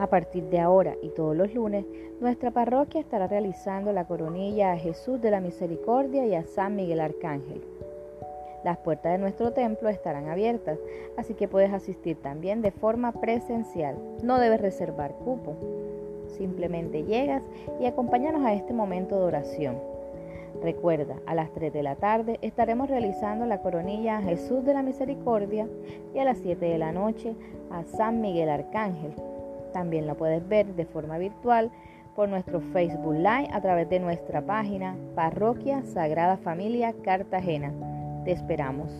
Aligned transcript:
A 0.00 0.06
partir 0.06 0.44
de 0.44 0.58
ahora 0.58 0.96
y 1.02 1.10
todos 1.10 1.36
los 1.36 1.52
lunes, 1.52 1.84
nuestra 2.22 2.50
parroquia 2.50 3.02
estará 3.02 3.26
realizando 3.26 3.92
la 3.92 4.06
coronilla 4.06 4.72
a 4.72 4.78
Jesús 4.78 5.20
de 5.20 5.30
la 5.30 5.42
Misericordia 5.42 6.26
y 6.26 6.34
a 6.34 6.46
San 6.46 6.74
Miguel 6.74 7.00
Arcángel. 7.00 7.60
Las 8.64 8.78
puertas 8.78 9.12
de 9.12 9.18
nuestro 9.18 9.52
templo 9.52 9.90
estarán 9.90 10.30
abiertas, 10.30 10.78
así 11.18 11.34
que 11.34 11.48
puedes 11.48 11.70
asistir 11.74 12.16
también 12.16 12.62
de 12.62 12.70
forma 12.70 13.12
presencial. 13.12 13.94
No 14.22 14.38
debes 14.38 14.62
reservar 14.62 15.12
cupo. 15.16 15.54
Simplemente 16.28 17.04
llegas 17.04 17.42
y 17.78 17.84
acompáñanos 17.84 18.42
a 18.46 18.54
este 18.54 18.72
momento 18.72 19.18
de 19.18 19.26
oración. 19.26 19.76
Recuerda, 20.62 21.16
a 21.26 21.34
las 21.34 21.52
3 21.52 21.74
de 21.74 21.82
la 21.82 21.96
tarde 21.96 22.38
estaremos 22.40 22.88
realizando 22.88 23.44
la 23.44 23.60
coronilla 23.60 24.16
a 24.16 24.22
Jesús 24.22 24.64
de 24.64 24.72
la 24.72 24.82
Misericordia 24.82 25.68
y 26.14 26.20
a 26.20 26.24
las 26.24 26.38
7 26.38 26.64
de 26.64 26.78
la 26.78 26.90
noche 26.90 27.34
a 27.70 27.84
San 27.84 28.22
Miguel 28.22 28.48
Arcángel. 28.48 29.12
También 29.72 30.06
lo 30.06 30.16
puedes 30.16 30.46
ver 30.48 30.74
de 30.74 30.86
forma 30.86 31.18
virtual 31.18 31.70
por 32.14 32.28
nuestro 32.28 32.60
Facebook 32.60 33.14
Live 33.14 33.48
a 33.52 33.60
través 33.60 33.88
de 33.88 34.00
nuestra 34.00 34.42
página 34.42 34.96
Parroquia 35.14 35.82
Sagrada 35.82 36.36
Familia 36.36 36.94
Cartagena. 37.02 37.72
Te 38.24 38.32
esperamos. 38.32 38.90